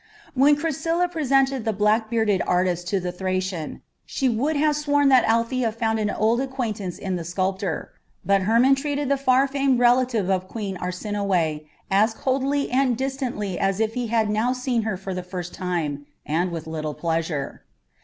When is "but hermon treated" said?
8.25-9.09